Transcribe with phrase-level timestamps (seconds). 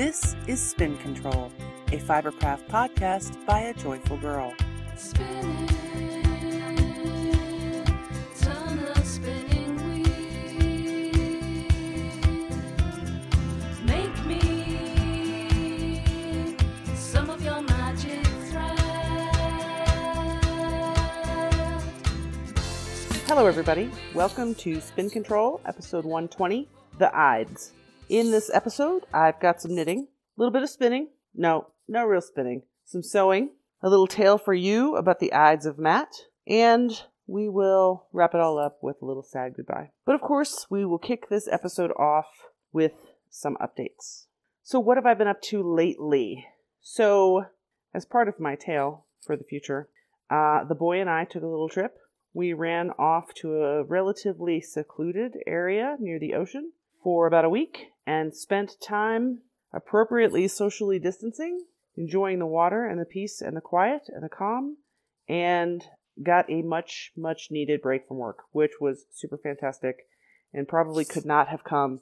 [0.00, 1.52] This is Spin Control,
[1.88, 4.54] a Fibercraft podcast by a joyful girl.
[23.26, 23.90] Hello, everybody.
[24.14, 27.74] Welcome to Spin Control, episode 120 The Ides.
[28.10, 31.10] In this episode, I've got some knitting, a little bit of spinning.
[31.32, 32.62] No, no real spinning.
[32.84, 33.50] Some sewing,
[33.84, 36.08] a little tale for you about the Ides of Matt,
[36.44, 36.90] and
[37.28, 39.92] we will wrap it all up with a little sad goodbye.
[40.04, 42.26] But of course, we will kick this episode off
[42.72, 42.94] with
[43.30, 44.26] some updates.
[44.64, 46.48] So, what have I been up to lately?
[46.80, 47.44] So,
[47.94, 49.88] as part of my tale for the future,
[50.28, 51.96] uh, the boy and I took a little trip.
[52.34, 56.72] We ran off to a relatively secluded area near the ocean
[57.02, 59.40] for about a week and spent time
[59.72, 61.64] appropriately socially distancing,
[61.96, 64.76] enjoying the water and the peace and the quiet and the calm,
[65.28, 65.84] and
[66.22, 70.06] got a much, much needed break from work, which was super fantastic
[70.52, 72.00] and probably could not have come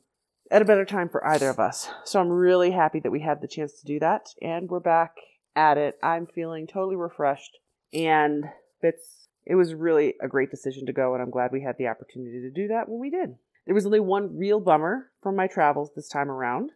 [0.50, 1.88] at a better time for either of us.
[2.04, 5.16] So I'm really happy that we had the chance to do that and we're back
[5.54, 5.98] at it.
[6.02, 7.58] I'm feeling totally refreshed
[7.92, 8.44] and
[8.80, 11.88] it's it was really a great decision to go and I'm glad we had the
[11.88, 13.36] opportunity to do that when we did.
[13.68, 16.70] There was only one real bummer from my travels this time around.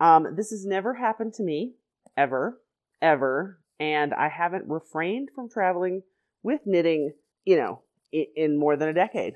[0.00, 1.74] Um, this has never happened to me
[2.16, 2.60] ever,
[3.00, 6.02] ever, and I haven't refrained from traveling
[6.42, 7.12] with knitting,
[7.44, 9.34] you know, in, in more than a decade.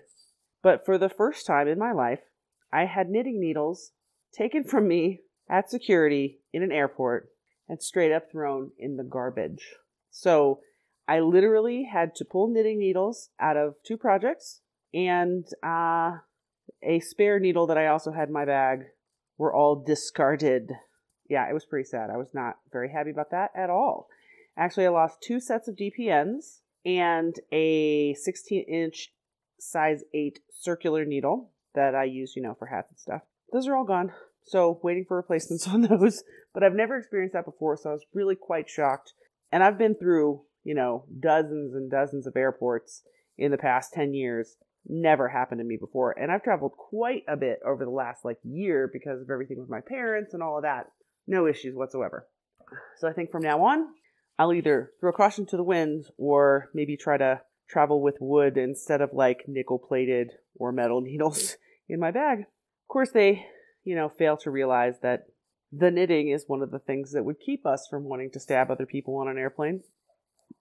[0.64, 2.22] But for the first time in my life,
[2.72, 3.92] I had knitting needles
[4.36, 7.28] taken from me at security in an airport
[7.68, 9.64] and straight up thrown in the garbage.
[10.10, 10.58] So
[11.06, 14.60] I literally had to pull knitting needles out of two projects
[14.92, 16.16] and uh,
[16.82, 18.84] a spare needle that I also had in my bag
[19.38, 20.70] were all discarded.
[21.28, 22.10] Yeah, it was pretty sad.
[22.10, 24.08] I was not very happy about that at all.
[24.56, 29.12] Actually, I lost two sets of DPNs and a 16 inch
[29.58, 33.22] size 8 circular needle that I use, you know, for hats and stuff.
[33.52, 34.12] Those are all gone.
[34.44, 36.22] So, waiting for replacements on those.
[36.54, 39.12] But I've never experienced that before, so I was really quite shocked.
[39.52, 43.02] And I've been through, you know, dozens and dozens of airports
[43.36, 44.56] in the past 10 years.
[44.88, 46.12] Never happened to me before.
[46.18, 49.68] And I've traveled quite a bit over the last like year because of everything with
[49.68, 50.86] my parents and all of that.
[51.26, 52.28] No issues whatsoever.
[52.98, 53.86] So I think from now on,
[54.38, 59.00] I'll either throw caution to the wind or maybe try to travel with wood instead
[59.00, 61.56] of like nickel plated or metal needles
[61.88, 62.40] in my bag.
[62.40, 63.46] Of course, they,
[63.84, 65.26] you know, fail to realize that
[65.72, 68.70] the knitting is one of the things that would keep us from wanting to stab
[68.70, 69.82] other people on an airplane.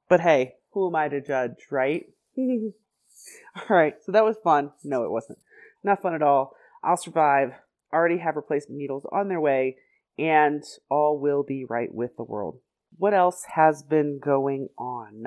[0.10, 2.06] But hey, who am I to judge, right?
[3.56, 4.72] all right, so that was fun.
[4.84, 5.40] No, it wasn't.
[5.84, 6.56] Not fun at all.
[6.84, 7.52] I'll survive.
[7.94, 9.78] Already have replacement needles on their way,
[10.18, 12.60] and all will be right with the world.
[12.98, 15.24] What else has been going on?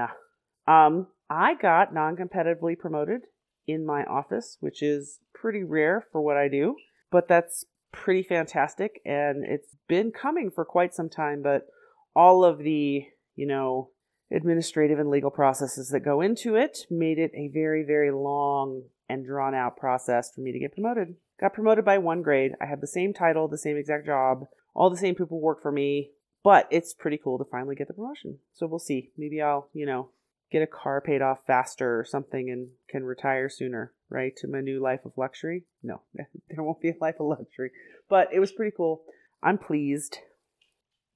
[0.67, 3.23] Um, I got non competitively promoted
[3.67, 6.77] in my office, which is pretty rare for what I do,
[7.11, 9.01] but that's pretty fantastic.
[9.05, 11.67] And it's been coming for quite some time, but
[12.15, 13.05] all of the,
[13.37, 13.91] you know,
[14.31, 19.25] administrative and legal processes that go into it made it a very, very long and
[19.25, 21.15] drawn out process for me to get promoted.
[21.41, 22.53] Got promoted by one grade.
[22.61, 25.73] I have the same title, the same exact job, all the same people work for
[25.73, 26.11] me,
[26.45, 28.39] but it's pretty cool to finally get the promotion.
[28.53, 29.11] So we'll see.
[29.17, 30.11] Maybe I'll, you know,
[30.51, 34.35] get a car paid off faster or something and can retire sooner, right?
[34.39, 35.65] To my new life of luxury.
[35.83, 37.71] No, there won't be a life of luxury,
[38.09, 39.03] but it was pretty cool.
[39.43, 40.19] I'm pleased.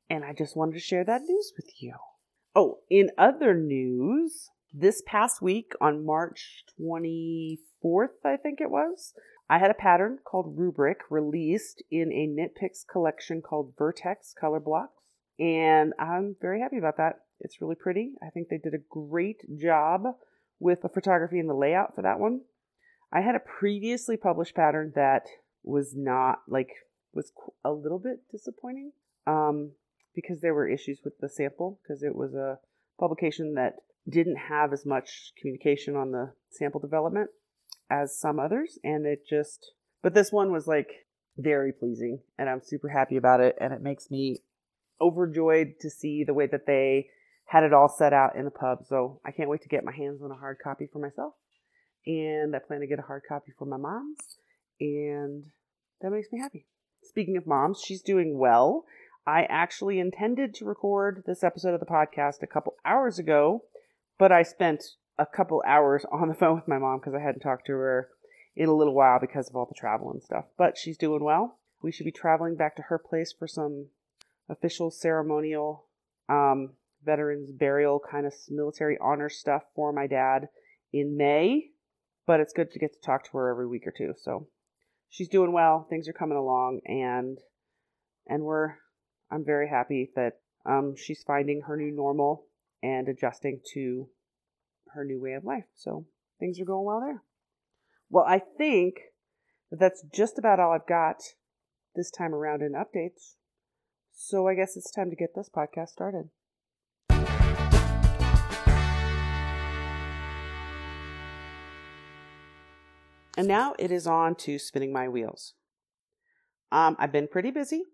[0.08, 1.94] And I just wanted to share that news with you.
[2.54, 9.14] Oh, in other news, this past week on March 24th, I think it was,
[9.48, 14.60] I had a pattern called Rubric released in a Knit Picks collection called Vertex Color
[14.60, 14.92] Blocks.
[15.38, 17.20] And I'm very happy about that.
[17.41, 18.12] It's really pretty.
[18.22, 20.04] I think they did a great job
[20.60, 22.42] with the photography and the layout for that one.
[23.12, 25.27] I had a previously published pattern that
[25.65, 26.68] was not like
[27.12, 27.32] was
[27.65, 28.92] a little bit disappointing
[29.27, 29.72] um,
[30.14, 32.59] because there were issues with the sample because it was a
[32.98, 33.76] publication that
[34.09, 37.30] didn't have as much communication on the sample development
[37.91, 39.72] as some others and it just
[40.03, 41.06] but this one was like
[41.36, 44.38] very pleasing and I'm super happy about it and it makes me
[45.00, 47.08] overjoyed to see the way that they
[47.47, 48.78] had it all set out in the pub.
[48.86, 51.34] So I can't wait to get my hands on a hard copy for myself.
[52.06, 54.16] And I plan to get a hard copy for my mom's.
[54.80, 55.44] And
[56.00, 56.66] that makes me happy.
[57.03, 58.84] Speaking of moms, she's doing well.
[59.27, 63.65] I actually intended to record this episode of the podcast a couple hours ago,
[64.19, 64.84] but I spent
[65.19, 68.09] a couple hours on the phone with my mom because I hadn't talked to her
[68.57, 70.47] in a little while because of all the travel and stuff.
[70.59, 71.59] But she's doing well.
[71.83, 73.89] We should be traveling back to her place for some
[74.48, 75.86] official ceremonial
[76.28, 76.71] um,
[77.04, 80.48] veterans burial kind of military honor stuff for my dad
[80.92, 81.71] in May,
[82.27, 84.15] but it's good to get to talk to her every week or two.
[84.21, 84.48] So
[85.09, 85.86] she's doing well.
[85.89, 87.39] Things are coming along, and
[88.27, 88.77] and we're
[89.32, 90.34] I'm very happy that
[90.66, 92.44] um, she's finding her new normal
[92.82, 94.10] and adjusting to
[94.92, 95.64] her new way of life.
[95.74, 96.04] So
[96.38, 97.22] things are going well there.
[98.10, 98.96] Well, I think
[99.70, 101.16] that that's just about all I've got
[101.94, 103.36] this time around in updates.
[104.12, 106.28] So I guess it's time to get this podcast started.
[113.38, 115.54] And now it is on to spinning my wheels.
[116.70, 117.84] Um, I've been pretty busy.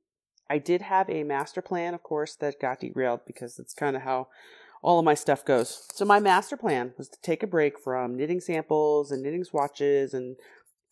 [0.51, 4.03] I did have a master plan, of course, that got derailed because that's kind of
[4.03, 4.29] how
[4.83, 5.87] all of my stuff goes.
[5.93, 10.15] So my master plan was to take a break from knitting samples and knitting swatches
[10.15, 10.37] and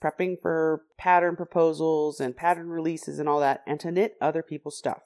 [0.03, 4.77] prepping for pattern proposals and pattern releases and all that and to knit other people's
[4.77, 5.03] stuff.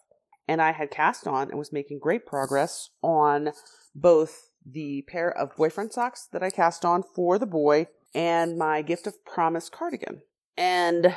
[0.49, 3.52] And I had cast on and was making great progress on
[3.94, 8.82] both the pair of boyfriend socks that I cast on for the boy and my
[8.82, 10.23] gift of promise cardigan.
[10.56, 11.14] And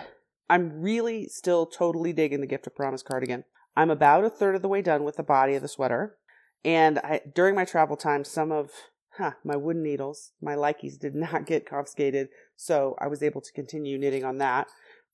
[0.49, 3.45] I'm really still totally digging the gift of promise cardigan.
[3.75, 6.17] I'm about a third of the way done with the body of the sweater.
[6.63, 8.71] And I, during my travel time, some of
[9.17, 12.29] huh, my wooden needles, my Lykkes did not get confiscated.
[12.55, 14.67] So I was able to continue knitting on that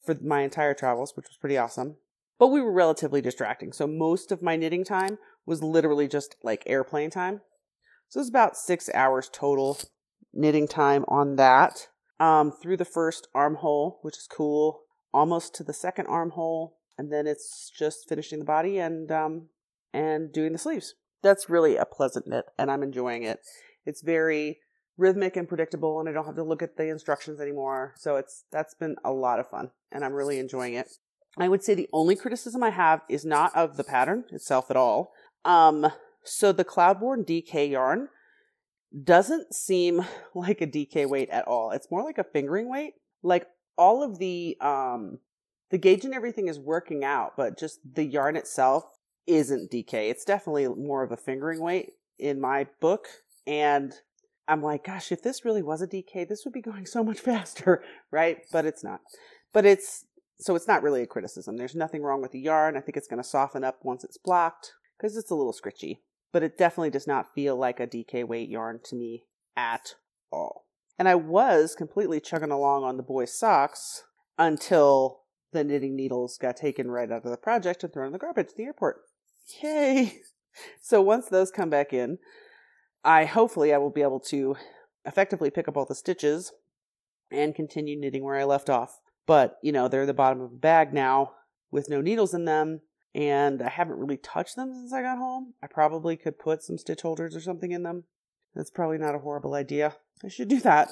[0.04, 1.98] for my entire travels, which was pretty awesome.
[2.38, 3.74] But we were relatively distracting.
[3.74, 7.42] So most of my knitting time was literally just like airplane time.
[8.08, 9.78] So it was about six hours total
[10.34, 11.88] knitting time on that.
[12.20, 14.81] Um, through the first armhole, which is cool,
[15.13, 19.47] almost to the second armhole, and then it's just finishing the body and um,
[19.94, 20.95] and doing the sleeves.
[21.21, 23.39] That's really a pleasant knit, and I'm enjoying it.
[23.85, 24.59] It's very
[24.97, 27.95] rhythmic and predictable, and I don't have to look at the instructions anymore.
[27.97, 30.89] So it's that's been a lot of fun, and I'm really enjoying it.
[31.38, 34.77] I would say the only criticism I have is not of the pattern itself at
[34.77, 35.13] all.
[35.45, 35.91] Um,
[36.23, 38.09] so the Cloudborn DK yarn
[39.03, 41.71] doesn't seem like a DK weight at all.
[41.71, 42.94] It's more like a fingering weight.
[43.23, 43.47] Like
[43.80, 45.18] all of the um
[45.72, 48.84] the gauge and everything is working out, but just the yarn itself
[49.28, 49.94] isn't DK.
[50.10, 53.08] It's definitely more of a fingering weight in my book.
[53.46, 53.94] And
[54.48, 57.20] I'm like, gosh, if this really was a DK, this would be going so much
[57.31, 58.40] faster, right?
[58.52, 59.02] But it's not.
[59.54, 60.06] But it's
[60.40, 61.58] so it's not really a criticism.
[61.58, 62.78] There's nothing wrong with the yarn.
[62.78, 65.98] I think it's going to soften up once it's blocked because it's a little scritchy
[66.31, 69.24] but it definitely does not feel like a DK weight yarn to me
[69.56, 69.96] at
[70.31, 70.66] all.
[71.00, 74.04] And I was completely chugging along on the boys' socks
[74.38, 75.22] until
[75.54, 78.50] the knitting needles got taken right out of the project and thrown in the garbage
[78.50, 79.01] at the airport.
[79.63, 80.18] Yay!
[80.81, 82.18] So once those come back in,
[83.06, 84.56] I hopefully I will be able to
[85.06, 86.51] effectively pick up all the stitches
[87.31, 89.00] and continue knitting where I left off.
[89.25, 91.34] But, you know, they're the bottom of a bag now
[91.72, 92.81] with no needles in them
[93.16, 95.54] and I haven't really touched them since I got home.
[95.62, 98.06] I probably could put some stitch holders or something in them.
[98.56, 99.96] That's probably not a horrible idea.
[100.24, 100.92] I should do that.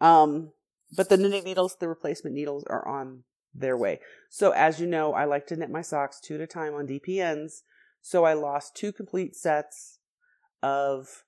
[0.00, 0.52] Um,
[0.96, 3.24] but the knitting needles, the replacement needles, are on
[3.54, 4.00] their way.
[4.28, 6.86] So as you know, I like to knit my socks two at a time on
[6.86, 7.62] DPNs.
[8.02, 9.98] So I lost two complete sets
[10.62, 11.24] of,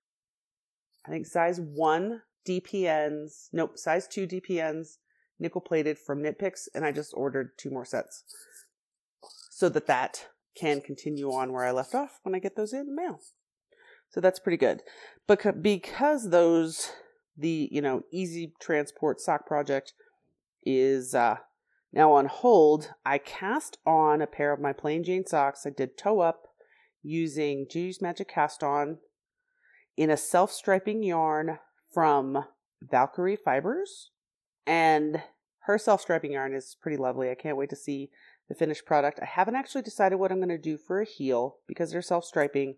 [1.06, 3.49] I think size one DPNs.
[3.53, 4.99] Nope, size two DPNs,
[5.39, 8.25] nickel plated from Knit Picks, and I just ordered two more sets
[9.51, 12.87] so that that can continue on where I left off when I get those in
[12.87, 13.20] the mail.
[14.13, 14.83] So that's pretty good.
[15.27, 16.93] But because those,
[17.37, 19.95] the, you know, easy transport sock project
[20.65, 21.37] is uh,
[21.93, 25.67] now on hold, I cast on a pair of my plain Jane socks.
[25.67, 26.49] I did toe up
[27.03, 28.99] using Judy's Magic Cast On
[29.97, 31.59] in a self striping yarn
[31.93, 32.45] from
[32.83, 34.11] Valkyrie Fibers.
[34.67, 35.23] And
[35.61, 37.31] her self striping yarn is pretty lovely.
[37.31, 38.11] I can't wait to see
[38.49, 39.21] the finished product.
[39.23, 42.27] I haven't actually decided what I'm going to do for a heel because they're self
[42.27, 42.77] striping.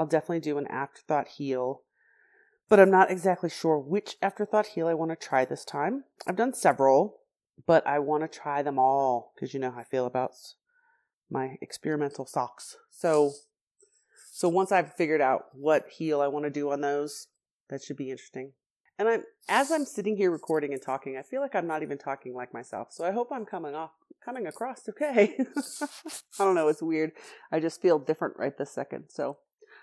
[0.00, 1.82] I'll definitely do an afterthought heel,
[2.70, 6.04] but I'm not exactly sure which afterthought heel I want to try this time.
[6.26, 7.18] I've done several,
[7.66, 10.30] but I want to try them all because you know how I feel about
[11.30, 12.78] my experimental socks.
[12.90, 13.32] So,
[14.32, 17.26] so once I've figured out what heel I want to do on those,
[17.68, 18.52] that should be interesting.
[18.98, 21.98] And I'm as I'm sitting here recording and talking, I feel like I'm not even
[21.98, 22.88] talking like myself.
[22.90, 23.90] So I hope I'm coming off
[24.24, 25.36] coming across okay.
[26.38, 27.12] I don't know, it's weird.
[27.52, 29.10] I just feel different right this second.
[29.10, 29.36] So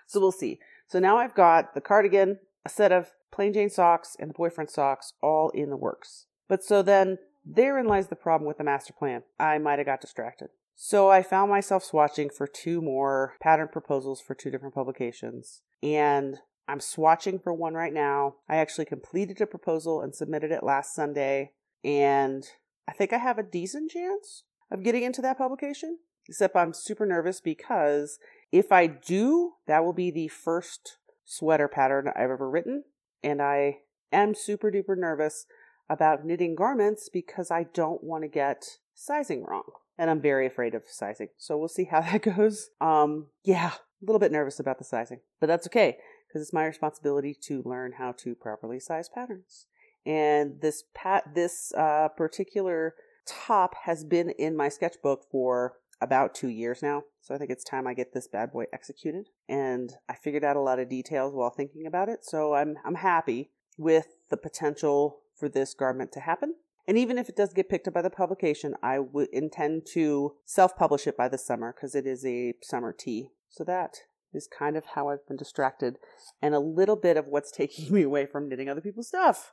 [0.08, 0.58] so we'll see.
[0.88, 4.70] So now I've got the cardigan, a set of plain Jane socks, and the boyfriend
[4.70, 6.26] socks all in the works.
[6.48, 9.22] But so then therein lies the problem with the master plan.
[9.38, 10.48] I might have got distracted.
[10.74, 15.60] So I found myself swatching for two more pattern proposals for two different publications.
[15.82, 18.36] And I'm swatching for one right now.
[18.48, 21.52] I actually completed a proposal and submitted it last Sunday,
[21.84, 22.44] and
[22.88, 25.98] I think I have a decent chance of getting into that publication.
[26.28, 28.18] Except I'm super nervous because
[28.50, 32.84] if I do, that will be the first sweater pattern I've ever written.
[33.22, 33.78] And I
[34.12, 35.46] am super duper nervous
[35.90, 39.64] about knitting garments because I don't want to get sizing wrong.
[39.98, 41.28] And I'm very afraid of sizing.
[41.36, 42.70] So we'll see how that goes.
[42.80, 46.66] Um, yeah, a little bit nervous about the sizing, but that's okay because it's my
[46.66, 49.66] responsibility to learn how to properly size patterns.
[50.06, 52.94] And this pat this uh, particular
[53.26, 57.02] top has been in my sketchbook for about two years now.
[57.20, 59.28] So I think it's time I get this bad boy executed.
[59.48, 62.24] And I figured out a lot of details while thinking about it.
[62.24, 66.54] So I'm I'm happy with the potential for this garment to happen.
[66.86, 70.36] And even if it does get picked up by the publication, I would intend to
[70.46, 73.28] self-publish it by the summer because it is a summer tee.
[73.50, 73.98] So that
[74.32, 75.98] is kind of how I've been distracted
[76.40, 79.52] and a little bit of what's taking me away from knitting other people's stuff.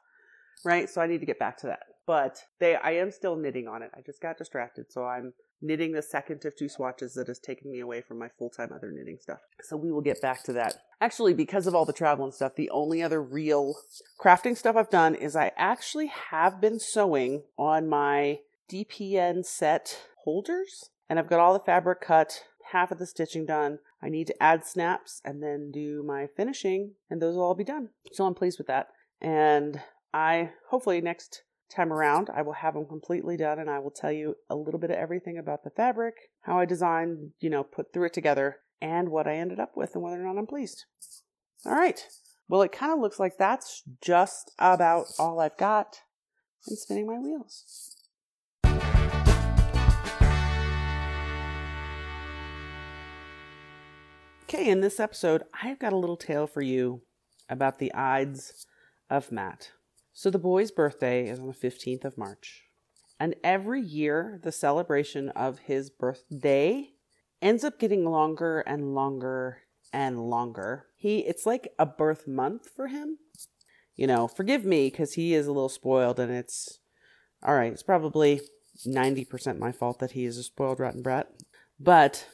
[0.64, 0.90] Right?
[0.90, 1.84] So I need to get back to that.
[2.08, 3.92] But they I am still knitting on it.
[3.96, 4.92] I just got distracted.
[4.92, 8.28] So I'm knitting the second of two swatches that has taken me away from my
[8.38, 9.40] full-time other knitting stuff.
[9.62, 10.76] So we will get back to that.
[11.02, 13.76] Actually, because of all the travel and stuff, the only other real
[14.24, 18.40] crafting stuff I've done is I actually have been sewing on my
[18.72, 23.80] DPN set holders and I've got all the fabric cut, half of the stitching done.
[24.02, 27.64] I need to add snaps and then do my finishing and those will all be
[27.64, 27.90] done.
[28.12, 28.90] So I'm pleased with that.
[29.22, 29.82] And
[30.16, 34.14] I hopefully next time around I will have them completely done and I will tell
[34.14, 37.92] you a little bit of everything about the fabric, how I designed, you know, put
[37.92, 40.86] through it together and what I ended up with and whether or not I'm pleased.
[41.66, 42.02] All right.
[42.48, 45.98] Well, it kind of looks like that's just about all I've got
[46.66, 47.98] in spinning my wheels.
[54.44, 57.02] Okay, in this episode, I've got a little tale for you
[57.50, 58.66] about the Ides
[59.10, 59.72] of Matt.
[60.18, 62.64] So, the boy's birthday is on the 15th of March.
[63.20, 66.92] And every year, the celebration of his birthday
[67.42, 70.86] ends up getting longer and longer and longer.
[70.96, 73.18] He it's like a birth month for him.
[73.98, 76.80] You know, forgive me cuz he is a little spoiled and it's
[77.44, 78.40] all right, it's probably
[78.88, 81.30] 90% my fault that he is a spoiled rotten brat.
[81.78, 82.30] But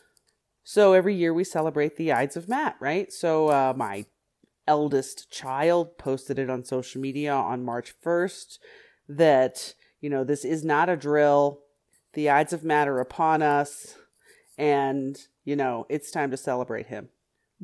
[0.63, 3.11] so every year we celebrate the Ides of Matt, right?
[3.11, 4.05] So uh, my
[4.71, 8.57] eldest child posted it on social media on March 1st
[9.09, 11.59] that, you know, this is not a drill.
[12.13, 13.95] The Ides of Matter upon us.
[14.57, 17.09] And you know it's time to celebrate him.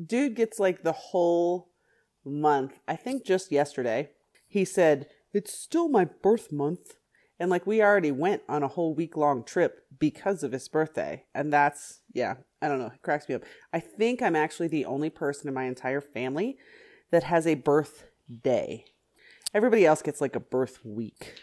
[0.04, 1.70] Dude gets like the whole
[2.24, 4.10] month i think just yesterday
[4.46, 6.94] he said it's still my birth month.
[7.40, 11.24] And like we already went on a whole week long trip because of his birthday.
[11.34, 13.44] And that's yeah i don't know it cracks me up.
[13.72, 16.58] I think i'm actually the only person in my entire family
[17.10, 18.84] that has a birthday
[19.54, 21.34] everybody else gets like a birth week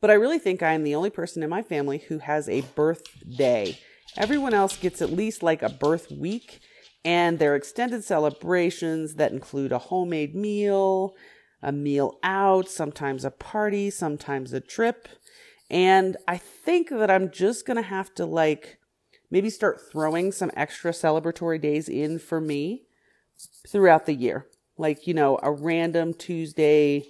[0.00, 3.78] but i really think i'm the only person in my family who has a birthday
[4.16, 6.60] Everyone else gets at least like a birth week
[7.04, 11.14] and their extended celebrations that include a homemade meal,
[11.62, 15.08] a meal out, sometimes a party, sometimes a trip.
[15.70, 18.78] And I think that I'm just going to have to like
[19.30, 22.86] maybe start throwing some extra celebratory days in for me
[23.68, 24.46] throughout the year.
[24.78, 27.06] Like, you know, a random Tuesday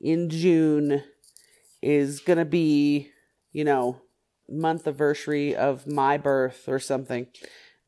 [0.00, 1.02] in June
[1.82, 3.10] is going to be,
[3.52, 4.00] you know,
[4.48, 7.26] month anniversary of my birth or something.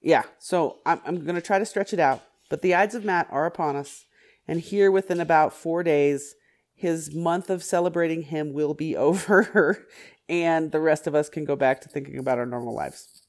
[0.01, 2.23] Yeah, so I'm, I'm going to try to stretch it out.
[2.49, 4.07] But the Ides of Matt are upon us.
[4.47, 6.35] And here within about four days,
[6.75, 9.87] his month of celebrating him will be over.
[10.29, 13.23] and the rest of us can go back to thinking about our normal lives.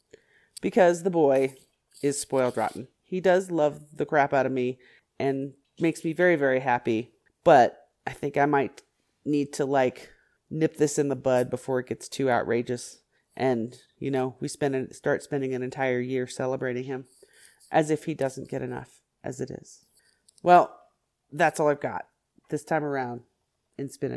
[0.61, 1.55] Because the boy
[2.01, 2.87] is spoiled rotten.
[3.03, 4.77] He does love the crap out of me
[5.19, 7.11] and makes me very, very happy.
[7.43, 8.81] But I think I might
[9.25, 10.11] need to like
[10.49, 13.01] nip this in the bud before it gets too outrageous
[13.35, 17.05] and you know we spend an, start spending an entire year celebrating him
[17.71, 19.85] as if he doesn't get enough as it is
[20.43, 20.79] well
[21.31, 22.05] that's all i've got
[22.49, 23.21] this time around
[23.77, 24.11] in spin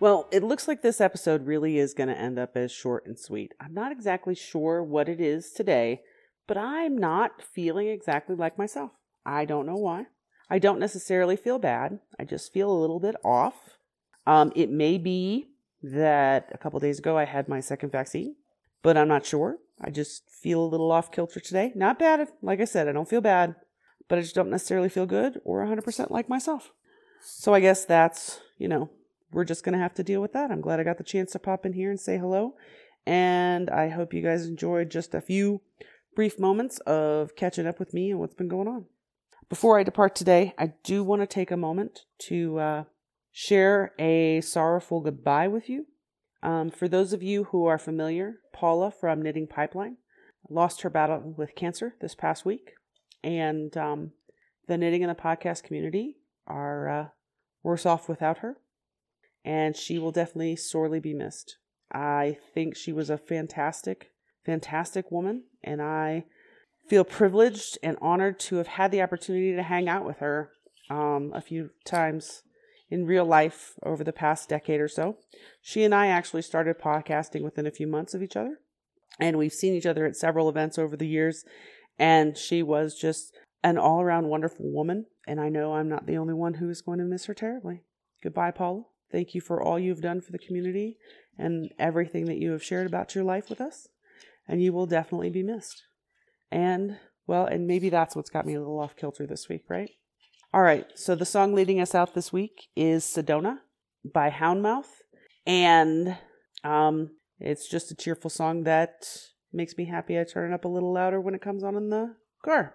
[0.00, 3.18] well it looks like this episode really is going to end up as short and
[3.18, 6.00] sweet i'm not exactly sure what it is today
[6.46, 8.92] but i'm not feeling exactly like myself
[9.24, 10.06] i don't know why
[10.50, 12.00] I don't necessarily feel bad.
[12.18, 13.78] I just feel a little bit off.
[14.26, 15.48] Um, it may be
[15.82, 18.36] that a couple days ago I had my second vaccine,
[18.82, 19.58] but I'm not sure.
[19.80, 21.72] I just feel a little off kilter today.
[21.74, 22.28] Not bad.
[22.42, 23.56] Like I said, I don't feel bad,
[24.08, 26.72] but I just don't necessarily feel good or 100% like myself.
[27.20, 28.90] So I guess that's, you know,
[29.32, 30.50] we're just going to have to deal with that.
[30.50, 32.54] I'm glad I got the chance to pop in here and say hello.
[33.06, 35.62] And I hope you guys enjoyed just a few
[36.14, 38.86] brief moments of catching up with me and what's been going on.
[39.48, 42.84] Before I depart today, I do want to take a moment to uh,
[43.32, 45.86] share a sorrowful goodbye with you.
[46.42, 49.96] Um, for those of you who are familiar, Paula from Knitting Pipeline
[50.50, 52.72] lost her battle with cancer this past week,
[53.24, 54.12] and um,
[54.66, 56.16] the knitting and the podcast community
[56.46, 57.06] are uh,
[57.62, 58.58] worse off without her,
[59.48, 61.56] and she will definitely sorely be missed.
[61.90, 64.10] I think she was a fantastic,
[64.44, 66.26] fantastic woman, and I
[66.86, 70.50] feel privileged and honored to have had the opportunity to hang out with her
[70.90, 72.42] um, a few times
[72.90, 75.16] in real life over the past decade or so.
[75.62, 78.58] She and I actually started podcasting within a few months of each other,
[79.18, 81.46] and we've seen each other at several events over the years.
[81.98, 86.18] And she was just an all around wonderful woman, and I know I'm not the
[86.18, 87.80] only one who is going to miss her terribly.
[88.22, 88.84] Goodbye, Paula.
[89.10, 90.96] Thank you for all you've done for the community
[91.38, 93.88] and everything that you have shared about your life with us,
[94.46, 95.84] and you will definitely be missed.
[96.50, 99.90] And, well, and maybe that's what's got me a little off kilter this week, right?
[100.52, 103.58] All right, so the song leading us out this week is Sedona
[104.04, 105.02] by Houndmouth,
[105.46, 106.16] and
[106.64, 109.06] um, it's just a cheerful song that
[109.52, 110.18] makes me happy.
[110.18, 112.74] I turn it up a little louder when it comes on in the car.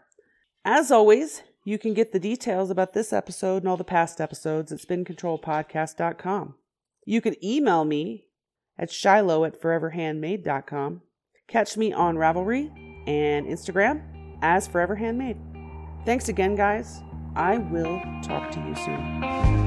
[0.63, 4.71] As always, you can get the details about this episode and all the past episodes
[4.71, 6.55] at spincontrolpodcast.com.
[7.05, 8.25] You can email me
[8.77, 11.01] at shiloh at foreverhandmade.com.
[11.47, 12.71] Catch me on Ravelry
[13.07, 14.01] and Instagram
[14.41, 15.37] as Forever Handmade.
[16.05, 17.01] Thanks again, guys.
[17.35, 19.62] I will talk to you soon.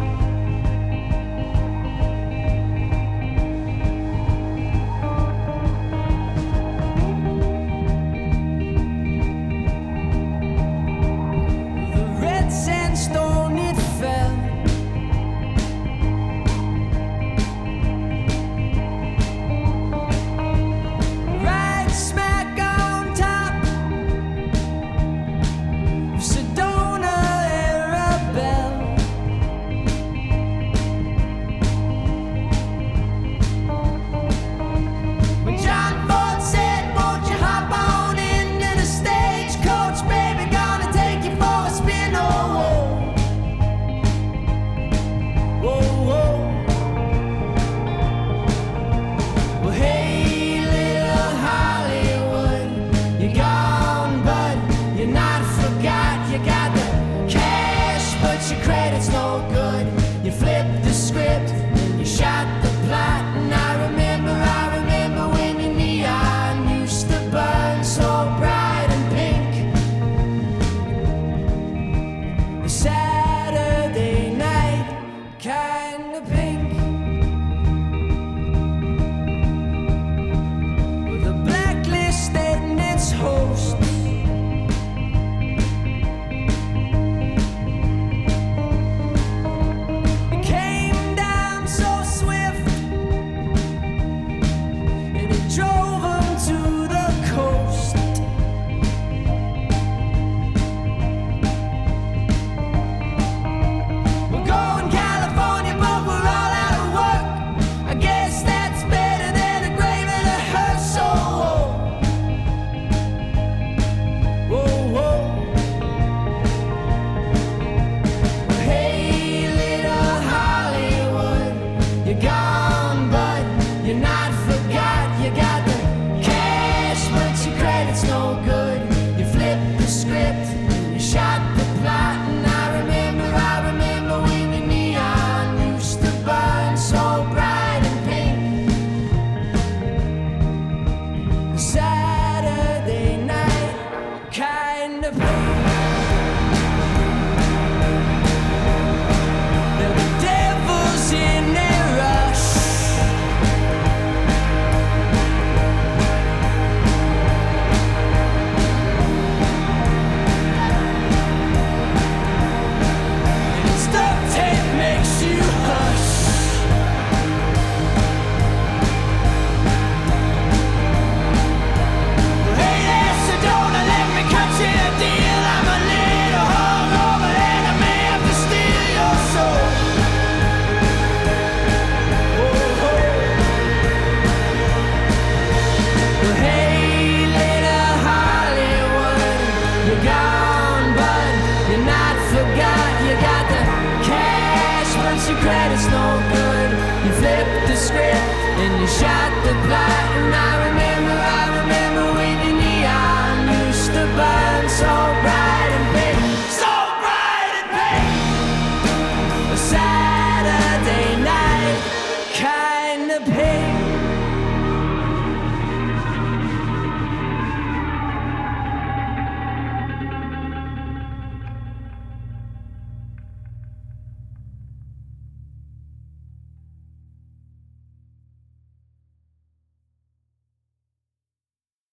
[195.28, 196.70] your credit's no good.
[197.04, 198.26] You flipped the script
[198.62, 200.55] and you shot the plot,